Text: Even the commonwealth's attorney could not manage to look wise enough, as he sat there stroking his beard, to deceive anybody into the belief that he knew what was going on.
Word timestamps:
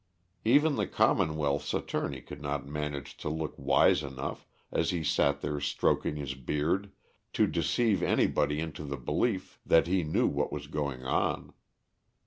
Even 0.43 0.77
the 0.77 0.87
commonwealth's 0.87 1.75
attorney 1.75 2.21
could 2.21 2.41
not 2.41 2.65
manage 2.65 3.15
to 3.17 3.29
look 3.29 3.53
wise 3.55 4.01
enough, 4.01 4.47
as 4.71 4.89
he 4.89 5.03
sat 5.03 5.41
there 5.41 5.59
stroking 5.59 6.15
his 6.15 6.33
beard, 6.33 6.91
to 7.33 7.45
deceive 7.45 8.01
anybody 8.01 8.59
into 8.59 8.83
the 8.83 8.97
belief 8.97 9.59
that 9.63 9.85
he 9.85 10.03
knew 10.03 10.25
what 10.25 10.51
was 10.51 10.65
going 10.65 11.05
on. 11.05 11.53